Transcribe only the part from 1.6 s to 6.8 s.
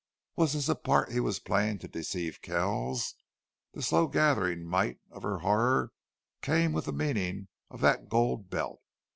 to deceive Kells? The slow gathering might of her horror came